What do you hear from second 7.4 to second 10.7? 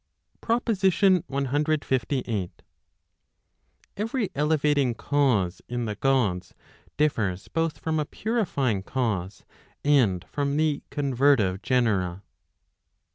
both from a purifying cause, and from